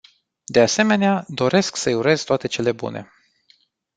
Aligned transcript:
De 0.47 0.61
asemenea, 0.61 1.25
doresc 1.27 1.75
să-i 1.75 1.93
urez 1.93 2.23
toate 2.23 2.47
cele 2.47 2.71
bune. 2.71 3.11